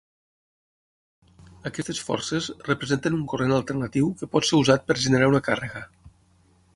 Aquestes 1.71 1.99
forces 2.07 2.47
representen 2.69 3.19
un 3.19 3.23
corrent 3.33 3.55
alternatiu 3.59 4.11
que 4.23 4.31
pot 4.37 4.49
ser 4.51 4.63
usat 4.63 4.89
per 4.89 4.97
generar 5.05 5.29
una 5.35 5.43
càrrega. 5.49 5.85